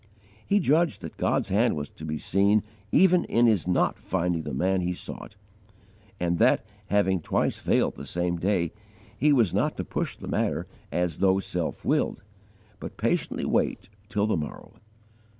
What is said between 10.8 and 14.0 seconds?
as though self willed, but patiently wait